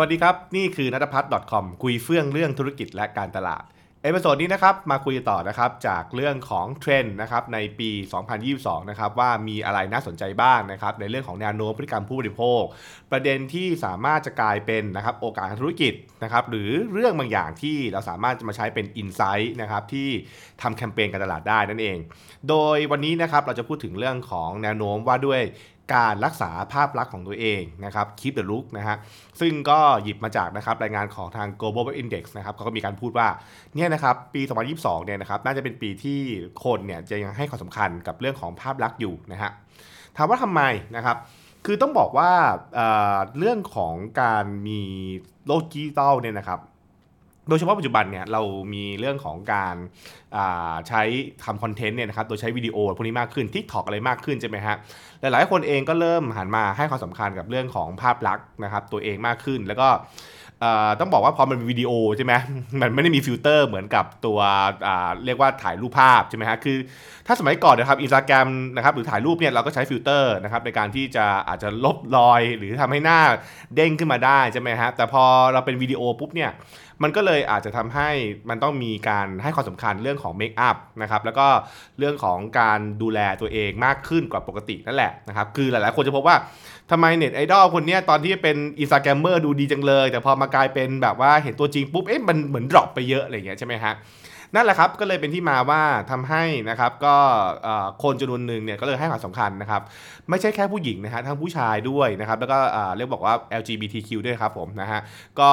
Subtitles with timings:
[0.00, 3.64] สวัสดีครับ นี่คือนัทพัฒน์ .com คุยเฟื่องเรื่องธุรกิจและการตลาด
[4.02, 7.90] episode นี้นะครับมาคุยต่อนะครับจากเรื่องของเทรนด์นะครับในปี
[8.40, 12.62] 2022 นะครับว่ามีอะไรน่าสนใจบ้างนะครับในเรื่องของแนวโน้มพฤติกรรมผู้บริโภค
[13.10, 15.92] ประเด็นที่สามารถจะกลายเป็นนะครับโอกาสธุรกิจ
[16.22, 20.08] นะครับหรือเรื่องบางอย่างที่เราสามารถจะมาใช้เป็น insight นะครับที่
[20.62, 21.98] ทำแคมเปญการตลาดได้นั่นเอง
[22.48, 25.42] โดยวันนี้นะครับเราจะพูดถึงเรื่องของแนวโน้มว่าด้วย
[25.94, 28.96] การรักษาภาพลักษณ์ของตัวเองนะครับ keep the look นะฮะ
[29.40, 33.28] ซึ่งก็หยิบมาจากนะครับรายงานของทาง global Web index นะครับเขาก็มีการพูดว่า
[33.74, 34.42] เนี่ยนะครับปี
[34.74, 36.20] 2022 เนี่ยนะครับน่าจะเป็นปีที่
[36.64, 39.50] คนเนี่ยจะยังให้ความสำคัญกับเรื่องของภาพลักษณ์อยู่นะฮะ
[40.16, 40.60] ถามว่าทำไม
[40.96, 41.16] นะครับ
[41.66, 42.30] คือต้องบอกว่า
[42.74, 44.82] เเรื่องของการมี
[45.46, 46.60] โลกดิจิตอลเนี่ยนะครับ
[47.50, 48.42] โดยเฉพาะปัจจุบันเนี่ยเรา
[48.74, 49.76] มีเรื่องของการ
[50.88, 51.02] ใช้
[51.44, 54.76] ทำ content เนี่ยนะครับโดยใช้วิดีโอพวกนี้มากขึ้น TikTok อะไรมากขึ้นใช่ไหมฮะ
[55.20, 59.88] หลายๆคนเองก็เริ่มหันมาให้ความสำคัญกับเรื่องของภาพลักษณ์นะครับตัวเองมากขึ้นแล้วก็
[61.00, 62.34] ต้องบอกว่าพอมันเป็นวิดีโอใช่ไหม
[62.80, 64.38] มันไม่ได้มีฟิลเตอร์เหมือนกับตัว
[65.24, 66.76] เรียกว่าถ่ายรูปภาพใช่ไหมฮะคือ
[67.26, 73.20] ถ้าสมัยก่อนนะครับอินสตาแกรมนะครับหรือถ่ายรูปเนี่ยเราก็ใช้ฟิลเตอร์นะครับในการที่จะอาจจะลบรอยหรือทำให้หน้า
[73.74, 75.22] เด้งขึ้นมาได้ใช่ไหมฮะแต่พอ
[75.52, 76.50] เราเป็นวิดีโอปุ๊บเนี่ย
[77.02, 78.08] มันก็เลยอาจจะทำให้
[78.48, 81.46] มันต้องมีการให้ความสำคัญเรื่องของ makeup นะครับแล้วก็
[81.98, 86.36] เรื่องของการดูแลตัวเองมากขึ้นกว่าปกตินั่นแหละนะครับคือหลายๆ คนจะพบว่า
[86.90, 93.94] ทำไมเน็ตไอดอลคนนี้ตอนที่เป็น Instagrammer ดูดีจังเลย แต่พอมากลายเป็นแบบว่าเห็นตัวจริงปุ๊บเอ๊ะมันเหมือน drop ไปเยอะอะไรอย่างเงี้ยใช่ไหมฮะ
[94.54, 97.16] นั่นแหละครับก็เลยเป็นที่มาว่าทำให้นะครับก็
[98.02, 99.82] คนจำนวนหนึ่งเนี่ยก็เลยให้ความสำคัญนะครับ
[100.28, 102.58] ไม่ใช่แค่ผู้หญิงนะฮะทั้งผู้ชายด้วยนะครับแล้วก็
[102.96, 105.00] เรียกบอกว่า LGBTQ ด้วยครับผมนะฮะ
[105.40, 105.50] ก็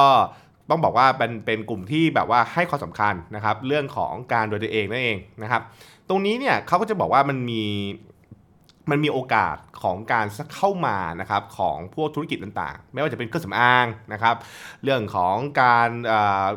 [0.70, 5.62] ต้องบอกว่าเป็นเป็นกลุ่มที่แบบว่าให้ความสำคัญนะครับ เรื่องของการดูตัวเองนั่นเองนะครับ
[6.08, 7.64] ตรงนี้เนี่ยเขาก็จะบอกว่ามันมี
[8.90, 14.36] มันมีโอกาสของการเข้ามานะครับของพวกธุรกิจต่างๆ ไม่ว่าจะเป็นเครื่องสำอางนะครับ
[14.84, 15.90] เรื่องของการ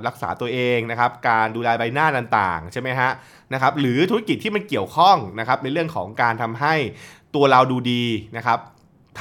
[0.07, 3.09] รักษาตัวเองนะครับ การดูแลใบหน้าต่างๆ ใช่ไหมฮะ
[3.53, 6.75] นะครับ หรือธุรกิจที่มันเกี่ยวข้องนะครับ ในเรื่องของการทำให้
[7.35, 8.05] ตัวเราดูดี
[8.37, 8.59] นะครับ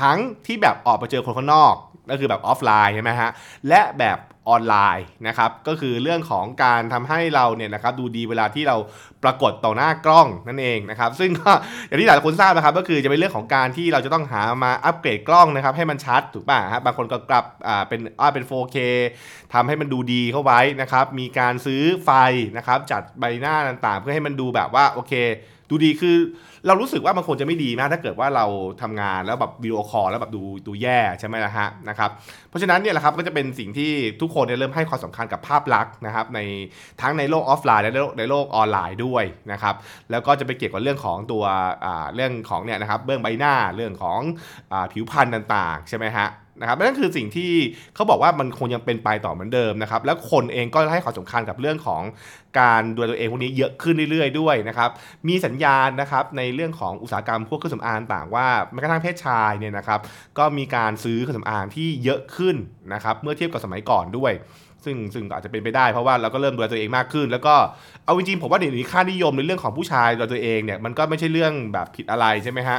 [0.01, 1.75] ทั้งที่แบบออกไปเจอคนข้างนอก
[2.11, 3.31] ก็คือแบบออฟไลน์ใช่ไหมฮะ
[3.69, 4.19] และแบบ
[4.49, 8.77] ออนไลน์นะครับก็คือเรื่องของการทำให้เราเนี่ยนะครับดูดีเวลาที่เรา
[9.23, 11.51] ปรากฏต่อหน้ากล้องนั่นเองนะครับซึ่งก็
[11.87, 18.77] อย่างที่หลายคนทราบนะครับก็คือจะเป็นเรื่องของการที่เราจะต้องหามาอัปเกรดกล้องนะครับให้มันชัดถูกป่ะครับบางคนก็กลับอ่าเป็นอ่าเป็น 4K
[19.55, 22.11] ทำให้มันดูดีเข้าไว้นะครับมีการซื้อไฟ
[22.57, 25.15] นะครับจัดใบหน้าต่างๆ เพื่อให้มันดูแบบว่าโอเค
[25.71, 26.17] ดูดีคือ
[26.67, 28.47] เรารู้สึกว่ามันคงจะไม่ดีมากถ้าเกิดว่าเรา
[28.83, 32.11] ทำงานแล้วแบบวิดีโอคอลแล้วแบบดูดูแย่ใช่ไหมล่ะฮะนะครับ
[32.49, 36.41] เพราะฉะนั้นเนี่ยแหละครับก็จะเป็นสิ่งที่ทุกคนเริ่มให้ความสำคัญกับภาพลักษณ์นะครับใน
[37.01, 39.75] ทั้งในโลกออฟไลน์และโลกในโลกออนไลน์ด้วยนะครับ
[40.11, 41.45] แล้วก็จะไปเกี่ยวกับเรื่องของตัว
[42.15, 46.29] เรื่องของเนี่ยนะครับเบื้องใบหน้าเรื่องของผิวพรรณต่างๆ ใช่ไหมฮะ
[46.61, 47.53] นะครับนั่นคือสิ่งที่
[47.95, 52.03] เขาบอกว่ามันคงยังเป็นไปต่อเหมือนเดิมนะครับ แล้วคนเองก็ให้ความสำคัญกับเรื่องของ
[52.61, 54.91] การดูแลตัวเองพวกนี้เยอะขึ้นเรื่อยๆ ด้วยนะครับ
[55.29, 60.01] มีสัญญาณนะครับในเรื่องของอุตสาหกรรมพวกเครื่องสำอางต่างว่าแม้กระทั่งเพศชายเนี่ยนะครับ
[60.39, 62.57] ก็มีการซื้อเครื่องสำอางที่เยอะขึ้น
[62.95, 64.35] นะครับเมื่อเทียบกับสมัยก่อนด้วย
[64.85, 67.55] ซึ่งซึ่งอาจจะเป็นไปได้เพราะว่าเราก็เริ่มดูแลตัวเองมากขึ้น แล้วก็
[68.05, 72.79] เอาจริงๆผมว่าเดี๋ยวนี้ค่านิยมในเรื่องของผู้ชายดูแลตัวเองเนี่ยมันก็ไม่ใช่เรื่องแบบผิดอะไรใช่ไหมฮะ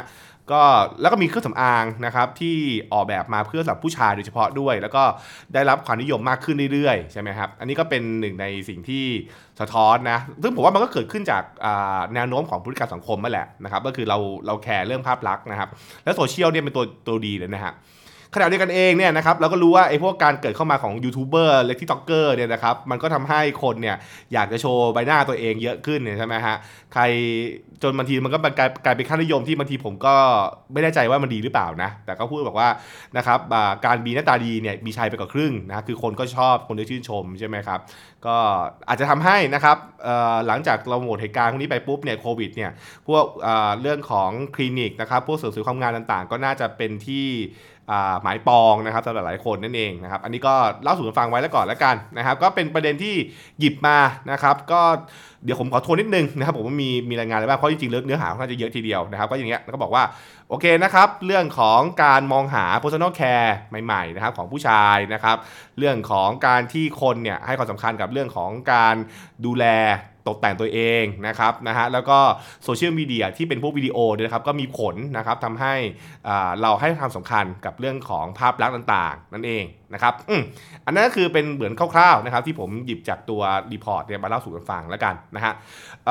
[0.51, 0.61] ก็
[1.01, 2.55] แล้วก็มีเครื่องสำอางนะครับที่
[2.93, 5.03] ออกแบบมาเพื่อสำหรับผู้ชายโดยเฉพาะด้วย แล้วก็
[5.53, 9.05] ได้รับความนิยมมากขึ้นเรื่อยๆใช่ไหมครับอันนี้ก็เป็นหนึ่งในสิ่งที่
[9.59, 11.43] สะท้อนนะซึ่งผมว่ามันก็เกิดขึ้นจาก
[12.13, 15.69] แนวโน้มของพฤติกรรมสังคมนั่นแหละนะครับก็คือเราเราแคร์เรื่องภาพลักษณ์นะครับ
[16.03, 17.73] แล้วโซเชียลเนี่ยเป็นตัวตัวดีเลยนะฮะ
[18.35, 23.95] ขณะเดียวกันเองเนี่ยนะครับเราก็รู้ว่าไอ้พวกการเกิดเข้ามาของยูทูบเบอร์เล็ก TikToker เนี่ยนะครับมันก็ทำให้คนเนี่ย
[24.33, 26.55] อยากจะโชว์ใบหน้าตัวเองเยอะขึ้นเนี่ยใช่ไหมฮะ
[26.93, 27.03] ใคร
[27.83, 30.15] จนบางทีมันก็กลายกลายเป็นค่านิยมที่บางทีผมก็
[30.73, 32.69] ไม่แน่ใจว่ามันดีหรือเปล่านะ แต่ก็พูดบอกว่า
[33.17, 33.39] นะครับ
[33.85, 37.79] การมีหน้าตาดีเนี่ยมีชัยไปกว่าครึ่งนะคือคนก็ชอบคนก็ชื่นชมใช่ไหมครับ
[38.25, 38.35] ก็
[38.87, 39.77] อาจจะทำให้นะครับ
[40.47, 42.71] หลังจากเราหมดเหตุการณ์พวกนี้ไปปุ๊บเนี่ยโควิดเนี่ย
[43.07, 43.25] พวก
[43.81, 47.27] เรื่องของคลินิกนะครับพวกเสริมสวยความงานต่างๆ ก็น่าจะเป็นที่
[48.23, 50.53] หมายปองนะครับสำหรับหลายคนนั่นเองนะครับ อันนี้ก็
[50.83, 53.15] เล่าสู่กันฟังไว้แล้วก่อนแล้วกันนะครับ ก็เป็นประเด็นที่
[53.59, 53.97] หยิบมา
[54.31, 54.81] นะครับ ก็
[55.45, 60.03] เดี๋ยวผมขอทวนนิดนึงนะครับผมมีมีรายงานอะไรบ้างเพราะจริงๆเนื้อหาค่อนข้างจะเยอะทีเดียวนะครับก็อย่างเงี้ยก็บอกว่า
[60.49, 63.51] โอเคนะครับเรื่องของการมองหา personal care
[63.83, 65.37] ใหม่ๆนะครับของผู้ชายนะครับ
[65.77, 68.95] เรื่องของการที่คนเนี่ยให้ความสำคัญกับเรื่องของการ
[69.45, 69.65] ดูแล
[70.27, 72.19] ตกแต่งตัวเองนะครับนะฮะแล้วก็
[72.63, 75.73] โซเชียลมีเดียที่เป็นพวกวิดีโอนะครับก็มีผลนะครับทำให้
[76.61, 80.41] เราให้ความสำคัญกับเรื่องของภาพลักษณ์ต่าง ๆ นั่นเอง นะครับอืม
[80.85, 83.41] อันนั้นก็คือเป็นเหมือนคร่าวๆนะครับที่ผมหยิบจากตัว
[83.71, 85.53] report เนี่ยมาเล่าสู่กันฟังแล้วกันนะฮะ
[86.07, 86.09] เ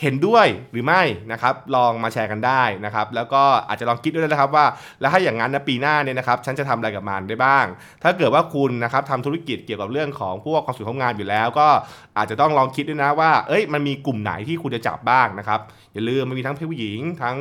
[0.00, 1.02] เห็นด้วยหรือไม่
[1.32, 4.66] นะครับลองมาแชร์กันได้นะครับแล้วก็อาจจะลองคิดด้วยนะครับว่า
[5.00, 7.66] แล้วถ้าอย่างนั้นนะปีหน้าเนี่ยนะครับฉันจะทำอะไรกับมันได้บ้าง
[8.02, 11.68] ถ้าเกิดว่าคุณนะครับทำธุรกิจเกี่ยวกับเรื่องของพวกความสุขของงานอยู่แล้ว ก็
[12.16, 15.60] อาจจะต้องลองคิดด้วยนะว่าเอ้ยมันมีกลุ่มไหนที่คุณจะจับบ้างนะครับ
[15.94, 17.36] อย่าลืมมันมีทั้งเพศผู้หญิงทั้ง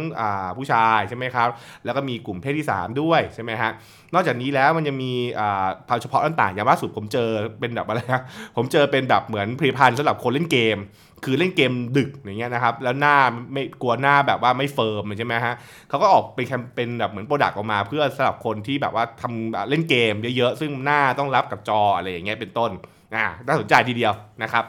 [0.57, 1.49] ผู้ชายใช่ไหมครับ
[1.85, 3.71] แล้วก็มีกลุ่มเพศที่ 3 ด้วยใช่ไหมฮะ
[4.13, 5.46] นอกจากนี้แล้วมันยังมีอ่า
[5.87, 7.27] ภาเฉพาะต่างๆ อย่างล่าสุดผมเจอ
[7.59, 8.23] เป็นแบบอะไรนะ
[8.55, 10.77] ผมเจอเป็นแบบเหมือนผลิตภัณฑ์สำหรับคนเล่นเกม
[11.25, 13.15] คือเล่นเกมดึกอย่างเงี้ยนะครับ แล้วหน้า
[13.53, 15.53] ไม่กลัวหน้าแบบว่าไม่ firm ใช่ไหมฮะ
[15.89, 22.71] เขาก็ออกเป็นแคมเป็นแบบเหมือน product ออกมา เพื่อสำหรับคนที่แบบว่าทำเล่นเกมเยอะๆ ซึ่งหน้าต้องรับกับจออะไรอย่างเงี้ยเป็นต้น
[23.15, 24.63] อ่าน่าสนใจทีเดียวนะครับ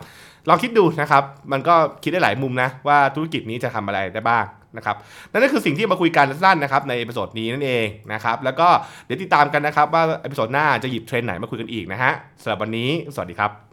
[0.48, 4.44] ลองคิดดูนะครับ มันก็คิดได้หลายมุมนะว่าธุรกิจนี้จะทำอะไรได้บ้าง
[4.76, 4.96] นะครับ
[5.32, 8.68] นั่นก็คือสิ่งที่มาคุยกันสั้นๆนะครับใน episode นี้นั่นเองนะครับแล้วก็
[9.04, 12.12] เดี๋ยวติดตามกันนะครับว่า episode หน้าจะหยิบเทรนด์ไหนมาคุยกันอีกนะฮะ
[12.42, 13.67] สำหรับวันนี้สวัสดีครับ